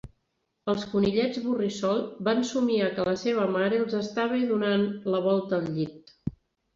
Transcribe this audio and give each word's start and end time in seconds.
Els 0.71 0.83
Conillets 0.93 1.41
Borrissol 1.49 1.99
van 2.27 2.41
somiar 2.51 2.87
que 2.95 3.05
la 3.09 3.13
seva 3.23 3.43
mare 3.57 3.77
els 3.81 3.97
estava 3.99 4.39
donant 4.53 4.87
la 5.17 5.21
volta 5.27 5.59
al 5.61 5.69
llit. 5.77 6.15